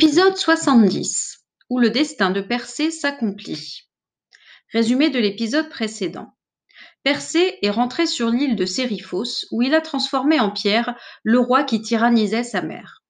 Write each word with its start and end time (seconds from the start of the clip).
Épisode 0.00 0.36
70 0.36 1.44
où 1.70 1.80
le 1.80 1.90
destin 1.90 2.30
de 2.30 2.40
Persée 2.40 2.92
s'accomplit. 2.92 3.88
Résumé 4.72 5.10
de 5.10 5.18
l'épisode 5.18 5.68
précédent. 5.68 6.36
Persée 7.02 7.58
est 7.62 7.70
rentré 7.70 8.06
sur 8.06 8.30
l'île 8.30 8.54
de 8.54 8.64
Sériphos 8.64 9.48
où 9.50 9.60
il 9.60 9.74
a 9.74 9.80
transformé 9.80 10.38
en 10.38 10.52
pierre 10.52 10.96
le 11.24 11.40
roi 11.40 11.64
qui 11.64 11.82
tyrannisait 11.82 12.44
sa 12.44 12.62
mère. 12.62 13.02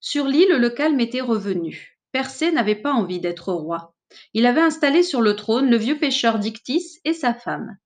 Sur 0.00 0.26
l'île, 0.26 0.56
le 0.56 0.70
calme 0.70 1.00
était 1.00 1.20
revenu. 1.20 1.98
Persée 2.12 2.50
n'avait 2.50 2.74
pas 2.74 2.94
envie 2.94 3.20
d'être 3.20 3.52
roi. 3.52 3.94
Il 4.32 4.46
avait 4.46 4.62
installé 4.62 5.02
sur 5.02 5.20
le 5.20 5.36
trône 5.36 5.68
le 5.68 5.76
vieux 5.76 5.98
pêcheur 5.98 6.38
Dictys 6.38 6.98
et 7.04 7.12
sa 7.12 7.34
femme. 7.34 7.76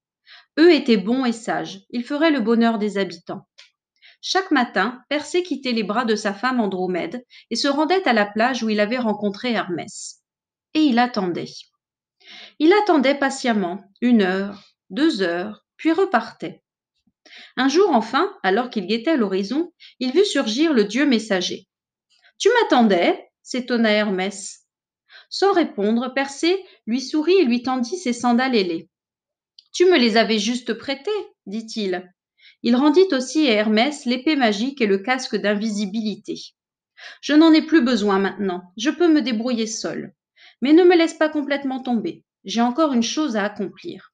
Eux 0.56 0.72
étaient 0.72 0.98
bons 0.98 1.24
et 1.24 1.32
sages, 1.32 1.80
ils 1.90 2.04
feraient 2.04 2.30
le 2.30 2.40
bonheur 2.40 2.78
des 2.78 2.96
habitants. 2.96 3.48
Chaque 4.20 4.50
matin, 4.50 5.02
Persée 5.08 5.42
quittait 5.42 5.72
les 5.72 5.82
bras 5.82 6.04
de 6.04 6.16
sa 6.16 6.34
femme 6.34 6.60
Andromède 6.60 7.24
et 7.50 7.56
se 7.56 7.68
rendait 7.68 8.06
à 8.08 8.12
la 8.12 8.26
plage 8.26 8.62
où 8.62 8.68
il 8.68 8.80
avait 8.80 8.98
rencontré 8.98 9.52
Hermès. 9.52 10.22
Et 10.74 10.80
il 10.80 10.98
attendait. 10.98 11.52
Il 12.58 12.72
attendait 12.72 13.18
patiemment, 13.18 13.84
une 14.00 14.22
heure, 14.22 14.62
deux 14.90 15.22
heures, 15.22 15.64
puis 15.76 15.92
repartait. 15.92 16.62
Un 17.56 17.68
jour 17.68 17.90
enfin, 17.90 18.36
alors 18.42 18.70
qu'il 18.70 18.86
guettait 18.86 19.16
l'horizon, 19.16 19.72
il 20.00 20.12
vit 20.12 20.26
surgir 20.26 20.72
le 20.72 20.84
dieu 20.84 21.06
messager. 21.06 21.68
Tu 22.38 22.48
m'attendais 22.60 23.26
s'étonna 23.42 23.90
Hermès. 23.90 24.66
Sans 25.30 25.52
répondre, 25.52 26.12
Persée 26.14 26.64
lui 26.86 27.00
sourit 27.00 27.36
et 27.36 27.44
lui 27.44 27.62
tendit 27.62 27.96
ses 27.96 28.12
sandales 28.12 28.56
ailées. 28.56 28.88
Tu 29.72 29.84
me 29.84 29.98
les 29.98 30.16
avais 30.16 30.38
juste 30.38 30.74
prêtées, 30.74 31.10
dit-il. 31.46 32.12
Il 32.62 32.76
rendit 32.76 33.06
aussi 33.12 33.48
à 33.48 33.52
Hermès 33.52 34.04
l'épée 34.06 34.36
magique 34.36 34.80
et 34.80 34.86
le 34.86 34.98
casque 34.98 35.36
d'invisibilité. 35.36 36.34
Je 37.20 37.34
n'en 37.34 37.52
ai 37.52 37.62
plus 37.62 37.82
besoin 37.82 38.18
maintenant, 38.18 38.72
je 38.76 38.90
peux 38.90 39.08
me 39.08 39.22
débrouiller 39.22 39.66
seul. 39.66 40.14
Mais 40.62 40.72
ne 40.72 40.84
me 40.84 40.96
laisse 40.96 41.14
pas 41.14 41.28
complètement 41.28 41.82
tomber, 41.82 42.24
j'ai 42.44 42.60
encore 42.60 42.92
une 42.92 43.02
chose 43.02 43.36
à 43.36 43.44
accomplir. 43.44 44.12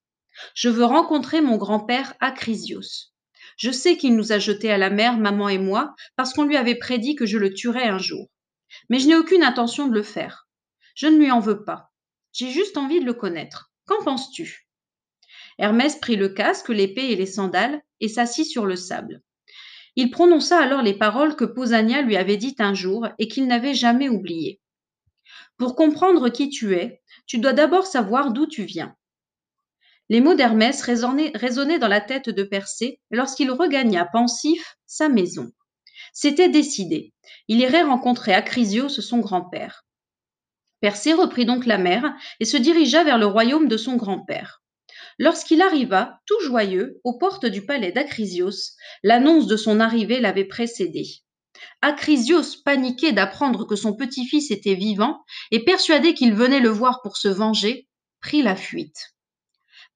Je 0.54 0.68
veux 0.68 0.84
rencontrer 0.84 1.40
mon 1.40 1.56
grand-père 1.56 2.14
Acrisios. 2.20 3.12
Je 3.56 3.70
sais 3.70 3.96
qu'il 3.96 4.16
nous 4.16 4.32
a 4.32 4.38
jetés 4.38 4.72
à 4.72 4.78
la 4.78 4.90
mer, 4.90 5.18
maman 5.18 5.48
et 5.48 5.58
moi, 5.58 5.94
parce 6.16 6.32
qu'on 6.32 6.44
lui 6.44 6.56
avait 6.56 6.74
prédit 6.74 7.14
que 7.14 7.26
je 7.26 7.38
le 7.38 7.52
tuerais 7.52 7.88
un 7.88 7.98
jour. 7.98 8.28
Mais 8.88 8.98
je 8.98 9.06
n'ai 9.06 9.16
aucune 9.16 9.42
intention 9.42 9.86
de 9.86 9.94
le 9.94 10.02
faire. 10.02 10.48
Je 10.94 11.06
ne 11.06 11.18
lui 11.18 11.30
en 11.30 11.40
veux 11.40 11.64
pas. 11.64 11.92
J'ai 12.32 12.50
juste 12.50 12.76
envie 12.76 13.00
de 13.00 13.04
le 13.04 13.14
connaître. 13.14 13.70
Qu'en 13.86 14.02
penses-tu? 14.02 14.66
Hermès 15.58 15.96
prit 15.96 16.16
le 16.16 16.28
casque, 16.28 16.68
l'épée 16.68 17.12
et 17.12 17.16
les 17.16 17.26
sandales 17.26 17.82
et 18.00 18.08
s'assit 18.08 18.46
sur 18.46 18.66
le 18.66 18.76
sable. 18.76 19.22
Il 19.94 20.10
prononça 20.10 20.58
alors 20.58 20.82
les 20.82 20.94
paroles 20.94 21.36
que 21.36 21.44
Pausania 21.44 22.02
lui 22.02 22.16
avait 22.16 22.38
dites 22.38 22.60
un 22.60 22.74
jour 22.74 23.08
et 23.18 23.28
qu'il 23.28 23.46
n'avait 23.46 23.74
jamais 23.74 24.08
oubliées. 24.08 24.60
Pour 25.58 25.76
comprendre 25.76 26.30
qui 26.30 26.48
tu 26.48 26.74
es, 26.74 27.02
tu 27.26 27.38
dois 27.38 27.52
d'abord 27.52 27.86
savoir 27.86 28.32
d'où 28.32 28.46
tu 28.46 28.64
viens. 28.64 28.96
Les 30.08 30.20
mots 30.20 30.34
d'Hermès 30.34 30.82
résonnaient 30.82 31.78
dans 31.78 31.88
la 31.88 32.00
tête 32.00 32.28
de 32.28 32.42
Persée 32.42 33.00
lorsqu'il 33.10 33.50
regagna 33.50 34.04
pensif 34.06 34.76
sa 34.86 35.08
maison. 35.08 35.52
C'était 36.12 36.48
décidé. 36.48 37.12
Il 37.48 37.60
irait 37.60 37.82
rencontrer 37.82 38.34
Acrisios, 38.34 38.88
son 38.88 39.18
grand-père. 39.18 39.84
Persée 40.80 41.12
reprit 41.12 41.46
donc 41.46 41.64
la 41.64 41.78
mer 41.78 42.14
et 42.40 42.44
se 42.44 42.56
dirigea 42.56 43.04
vers 43.04 43.18
le 43.18 43.26
royaume 43.26 43.68
de 43.68 43.76
son 43.76 43.96
grand-père. 43.96 44.61
Lorsqu'il 45.18 45.62
arriva, 45.62 46.20
tout 46.26 46.40
joyeux, 46.40 47.00
aux 47.04 47.18
portes 47.18 47.46
du 47.46 47.64
palais 47.64 47.92
d'Acrisios, 47.92 48.76
l'annonce 49.02 49.46
de 49.46 49.56
son 49.56 49.80
arrivée 49.80 50.20
l'avait 50.20 50.44
précédé. 50.44 51.06
Acrisios, 51.80 52.62
paniqué 52.64 53.12
d'apprendre 53.12 53.66
que 53.66 53.76
son 53.76 53.94
petit-fils 53.94 54.50
était 54.50 54.74
vivant 54.74 55.22
et 55.50 55.64
persuadé 55.64 56.14
qu'il 56.14 56.34
venait 56.34 56.60
le 56.60 56.70
voir 56.70 57.02
pour 57.02 57.16
se 57.16 57.28
venger, 57.28 57.88
prit 58.20 58.42
la 58.42 58.56
fuite. 58.56 59.12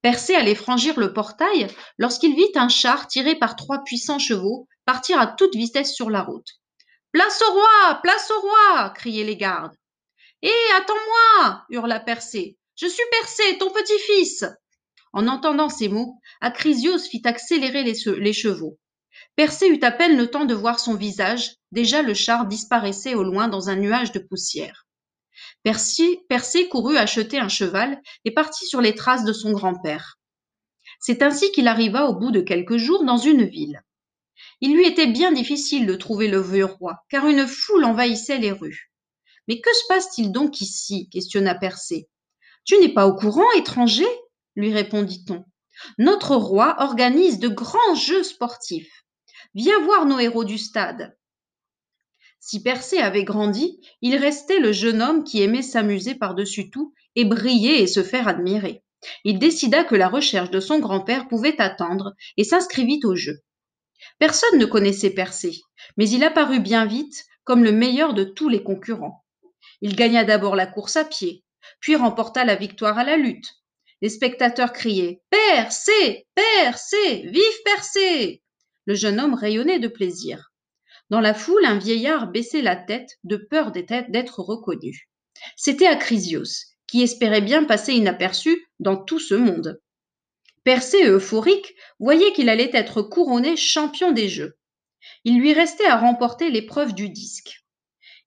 Persée 0.03 0.37
allait 0.37 0.55
franchir 0.55 1.01
le 1.01 1.13
portail 1.13 1.67
lorsqu'il 1.99 2.37
vit 2.37 2.53
un 2.55 2.69
char 2.69 3.09
tiré 3.09 3.35
par 3.35 3.57
trois 3.57 3.83
puissants 3.83 4.19
chevaux 4.19 4.69
partir 4.85 5.19
à 5.19 5.27
toute 5.27 5.57
vitesse 5.57 5.95
sur 5.95 6.11
la 6.11 6.23
route. 6.23 6.49
Place 7.13 7.43
au 7.43 7.53
roi 7.53 8.01
Place 8.03 8.31
au 8.31 8.41
roi 8.41 8.91
criaient 8.91 9.25
les 9.25 9.37
gardes. 9.37 9.75
Hé, 10.43 10.53
attends-moi 10.77 11.65
hurla 11.71 11.99
Persée. 11.99 12.59
Je 12.77 12.87
suis 12.87 13.03
Persée, 13.11 13.59
ton 13.59 13.71
petit-fils 13.71 14.45
en 15.17 15.29
entendant 15.29 15.71
ces 15.71 15.89
mots, 15.89 16.21
Acrisios 16.43 16.99
fit 16.99 17.23
accélérer 17.25 17.83
les, 17.83 18.33
chevaux. 18.35 18.79
Persée 19.35 19.67
eut 19.67 19.83
à 19.83 19.91
peine 19.91 20.19
le 20.19 20.27
temps 20.27 20.45
de 20.45 20.53
voir 20.53 20.79
son 20.79 20.93
visage, 20.93 21.55
déjà 21.73 22.03
le 22.03 22.13
char 22.13 22.47
disparaissait 22.47 23.15
au 23.15 23.25
loin 23.25 23.49
dans 23.49 23.71
un 23.71 23.77
nuage 23.77 24.13
de 24.13 24.19
poussière. 24.19 24.87
Persée, 25.63 26.21
courut 26.69 26.99
acheter 26.99 27.39
un 27.39 27.49
cheval 27.49 27.99
et 28.27 28.31
partit 28.31 28.67
sur 28.67 28.83
les 28.83 28.95
traces 28.95 29.25
de 29.25 29.33
son 29.33 29.53
grand-père. 29.53 30.19
C'est 31.01 31.23
ainsi 31.23 31.51
qu'il 31.51 31.67
arriva 31.67 32.11
au 32.11 32.15
bout 32.15 32.31
de 32.31 32.43
quelques 32.43 32.77
jours 32.77 33.03
dans 33.03 33.17
une 33.17 33.47
ville. 33.47 33.81
Il 34.61 34.75
lui 34.77 34.87
était 34.87 35.07
bien 35.07 35.33
difficile 35.33 35.87
de 35.87 35.95
trouver 35.95 36.29
le 36.29 36.43
vieux 36.43 36.67
roi, 36.67 37.07
car 37.09 37.27
une 37.27 37.47
foule 37.47 37.87
envahissait 37.87 38.37
les 38.37 38.53
rues. 38.53 38.93
Mais 39.49 39.63
que 39.63 39.73
se 39.73 39.87
passe-t-il 39.89 40.31
donc 40.31 40.61
ici? 40.61 41.09
questionna 41.09 41.55
Persée. 41.55 42.07
Tu 42.67 42.79
n'es 42.81 42.93
pas 42.93 43.07
au 43.07 43.15
courant, 43.15 43.51
étranger? 43.53 44.05
Lui 44.57 44.73
répondit-on. 44.73 45.45
Notre 45.99 46.35
roi 46.35 46.77
organise 46.81 47.39
de 47.39 47.49
grands 47.49 47.95
jeux 47.95 48.23
sportifs. 48.23 49.05
Viens 49.55 49.81
voir 49.85 50.07
nos 50.07 50.19
héros 50.19 50.45
du 50.45 50.59
stade. 50.59 51.17
Si 52.41 52.63
Persée 52.63 53.01
avait 53.01 53.25
grandi, 53.25 53.81
il 54.03 54.17
restait 54.17 54.61
le 54.61 54.73
jeune 54.73 55.03
homme 55.03 55.25
qui 55.25 55.43
aimait 55.43 55.63
s'amuser 55.63 56.15
par-dessus 56.15 56.71
tout 56.71 56.95
et 57.15 57.25
briller 57.25 57.83
et 57.83 57.87
se 57.87 58.03
faire 58.03 58.29
admirer. 58.29 58.83
Il 59.25 59.39
décida 59.39 59.85
que 59.85 59.95
la 59.95 60.09
recherche 60.09 60.51
de 60.51 60.61
son 60.61 60.79
grand-père 60.79 61.29
pouvait 61.29 61.61
attendre 61.61 62.15
et 62.37 62.45
s'inscrivit 62.45 63.01
au 63.05 63.15
jeu. 63.15 63.41
Personne 64.19 64.59
ne 64.59 64.67
connaissait 64.67 65.11
Persée, 65.11 65.61
mais 65.97 66.09
il 66.09 66.25
apparut 66.25 66.61
bien 66.61 66.87
vite 66.87 67.25
comme 67.45 67.65
le 67.65 67.73
meilleur 67.73 68.15
de 68.15 68.25
tous 68.25 68.49
les 68.49 68.63
concurrents. 68.63 69.25
Il 69.81 69.95
gagna 69.97 70.25
d'abord 70.25 70.57
la 70.57 70.67
course 70.67 70.97
à 70.97 71.05
pied, 71.05 71.45
puis 71.81 71.97
remporta 71.97 72.45
la 72.45 72.57
victoire 72.57 72.99
à 72.99 73.05
la 73.05 73.17
lutte, 73.17 73.57
les 74.03 74.09
spectateurs 74.09 74.73
criaient 74.73 75.23
Percé 75.31 76.27
Percé 76.35 77.23
Vive 77.27 77.63
Percé 77.65 78.43
Le 78.85 78.95
jeune 78.95 79.21
homme 79.21 79.35
rayonnait 79.35 79.79
de 79.79 79.89
plaisir. 79.89 80.53
Dans 81.09 81.21
la 81.21 81.35
foule, 81.35 81.65
un 81.65 81.79
vieillard 81.79 82.31
baissait 82.31 82.63
la 82.63 82.77
tête 82.77 83.19
de 83.25 83.37
peur 83.37 83.73
d'être 83.73 84.41
reconnu. 84.41 85.09
C'était 85.57 85.87
Acrisios, 85.87 86.67
qui 86.87 87.03
espérait 87.03 87.41
bien 87.41 87.65
passer 87.65 87.95
inaperçu 87.95 88.67
dans 88.81 88.97
tout 88.97 89.21
ce 89.21 89.35
monde. 89.35 89.81
Persée, 90.65 91.07
euphorique, 91.07 91.75
voyait 92.01 92.33
qu'il 92.33 92.49
allait 92.49 92.71
être 92.75 93.03
couronné 93.03 93.57
champion 93.57 94.13
des 94.13 94.29
Jeux. 94.29 94.59
Il 95.25 95.39
lui 95.39 95.53
restait 95.53 95.87
à 95.87 95.97
remporter 95.97 96.51
l'épreuve 96.51 96.93
du 96.93 97.09
disque. 97.09 97.65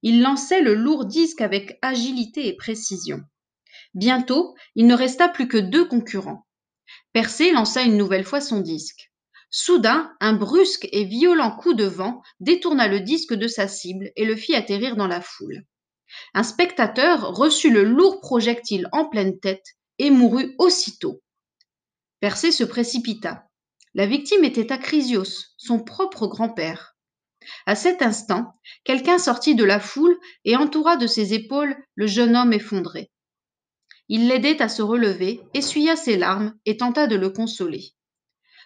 Il 0.01 0.21
lançait 0.21 0.61
le 0.61 0.73
lourd 0.73 1.05
disque 1.05 1.41
avec 1.41 1.77
agilité 1.81 2.47
et 2.47 2.55
précision. 2.55 3.19
Bientôt, 3.93 4.55
il 4.75 4.87
ne 4.87 4.93
resta 4.93 5.29
plus 5.29 5.47
que 5.47 5.57
deux 5.57 5.85
concurrents. 5.85 6.45
Persée 7.13 7.51
lança 7.51 7.81
une 7.81 7.97
nouvelle 7.97 8.23
fois 8.23 8.41
son 8.41 8.59
disque. 8.59 9.11
Soudain, 9.51 10.15
un 10.19 10.33
brusque 10.33 10.87
et 10.91 11.05
violent 11.05 11.55
coup 11.55 11.73
de 11.73 11.85
vent 11.85 12.21
détourna 12.39 12.87
le 12.87 12.99
disque 12.99 13.33
de 13.33 13.47
sa 13.47 13.67
cible 13.67 14.11
et 14.15 14.25
le 14.25 14.35
fit 14.35 14.53
atterrir 14.53 14.95
dans 14.95 15.07
la 15.07 15.21
foule. 15.21 15.63
Un 16.33 16.43
spectateur 16.43 17.35
reçut 17.35 17.71
le 17.71 17.83
lourd 17.83 18.19
projectile 18.19 18.87
en 18.91 19.05
pleine 19.05 19.39
tête 19.39 19.65
et 19.97 20.11
mourut 20.11 20.55
aussitôt. 20.59 21.21
Persée 22.19 22.51
se 22.51 22.63
précipita. 22.63 23.47
La 23.95 24.05
victime 24.05 24.43
était 24.43 24.71
Acrisios, 24.71 25.55
son 25.57 25.79
propre 25.83 26.27
grand-père. 26.27 26.95
À 27.65 27.75
cet 27.75 28.01
instant, 28.01 28.53
quelqu'un 28.83 29.17
sortit 29.17 29.55
de 29.55 29.63
la 29.63 29.79
foule 29.79 30.17
et 30.45 30.55
entoura 30.55 30.95
de 30.97 31.07
ses 31.07 31.33
épaules 31.33 31.75
le 31.95 32.05
jeune 32.05 32.35
homme 32.35 32.53
effondré. 32.53 33.09
Il 34.09 34.27
l'aidait 34.27 34.61
à 34.61 34.69
se 34.69 34.81
relever, 34.81 35.41
essuya 35.53 35.95
ses 35.95 36.17
larmes 36.17 36.55
et 36.65 36.77
tenta 36.77 37.07
de 37.07 37.15
le 37.15 37.29
consoler. 37.29 37.93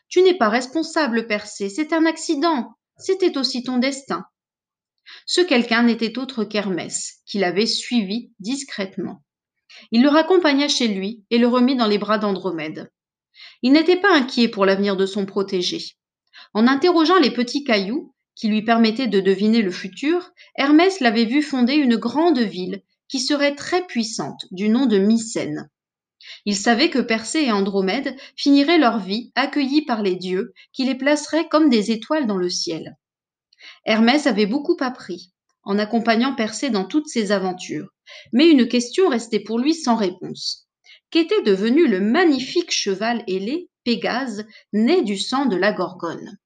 Tu 0.07 0.21
n'es 0.21 0.37
pas 0.37 0.49
responsable, 0.49 1.27
Persée, 1.27 1.69
c'est 1.69 1.91
un 1.91 2.05
accident. 2.05 2.77
C'était 2.97 3.37
aussi 3.37 3.63
ton 3.63 3.77
destin. 3.77 4.25
Ce 5.25 5.41
quelqu'un 5.41 5.83
n'était 5.83 6.17
autre 6.17 6.45
qu'Hermès, 6.45 7.21
qui 7.25 7.39
l'avait 7.39 7.65
suivi 7.65 8.31
discrètement. 8.39 9.21
Il 9.91 10.01
le 10.01 10.09
raccompagna 10.09 10.67
chez 10.67 10.87
lui 10.87 11.25
et 11.29 11.37
le 11.37 11.47
remit 11.47 11.75
dans 11.75 11.87
les 11.87 11.97
bras 11.97 12.19
d'Andromède. 12.19 12.89
Il 13.61 13.73
n'était 13.73 13.99
pas 13.99 14.15
inquiet 14.15 14.47
pour 14.47 14.65
l'avenir 14.65 14.95
de 14.95 15.05
son 15.05 15.25
protégé. 15.25 15.83
En 16.53 16.67
interrogeant 16.67 17.19
les 17.19 17.31
petits 17.31 17.63
cailloux, 17.63 18.13
qui 18.35 18.47
lui 18.47 18.63
permettaient 18.63 19.07
de 19.07 19.19
deviner 19.19 19.61
le 19.61 19.71
futur, 19.71 20.31
Hermès 20.55 20.99
l'avait 20.99 21.25
vu 21.25 21.41
fonder 21.41 21.73
une 21.73 21.97
grande 21.97 22.39
ville 22.39 22.81
qui 23.07 23.19
serait 23.19 23.55
très 23.55 23.85
puissante, 23.85 24.45
du 24.51 24.69
nom 24.69 24.85
de 24.85 24.97
Mycène. 24.97 25.69
Il 26.45 26.55
savait 26.55 26.89
que 26.89 26.99
Persée 26.99 27.45
et 27.45 27.51
Andromède 27.51 28.15
finiraient 28.35 28.77
leur 28.77 28.99
vie 28.99 29.31
accueillis 29.35 29.85
par 29.85 30.01
les 30.01 30.15
dieux, 30.15 30.53
qui 30.71 30.85
les 30.85 30.95
placeraient 30.95 31.47
comme 31.49 31.69
des 31.69 31.91
étoiles 31.91 32.27
dans 32.27 32.37
le 32.37 32.49
ciel. 32.49 32.97
Hermès 33.85 34.27
avait 34.27 34.45
beaucoup 34.45 34.77
appris. 34.79 35.31
en 35.65 35.79
accompagnant 35.79 36.35
Persée 36.35 36.69
dans 36.69 36.83
toutes 36.83 37.07
ses 37.07 37.31
aventures. 37.31 37.87
Mais 38.33 38.49
une 38.49 38.67
question 38.67 39.07
restait 39.07 39.39
pour 39.39 39.59
lui 39.59 39.73
sans 39.73 39.95
réponse. 39.95 40.67
Qu'était 41.09 41.41
devenu 41.43 41.87
le 41.87 42.01
magnifique 42.01 42.71
cheval 42.71 43.23
ailé, 43.27 43.69
Pégase, 43.85 44.45
né 44.73 45.03
du 45.03 45.17
sang 45.17 45.45
de 45.45 45.55
la 45.55 45.71
Gorgone? 45.71 46.37